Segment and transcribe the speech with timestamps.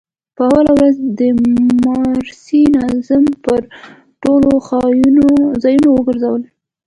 [0.35, 1.21] په اوله ورځ د
[1.85, 3.61] مدرسې ناظم پر
[4.23, 4.49] ټولو
[5.63, 6.47] ځايونو وگرځولو.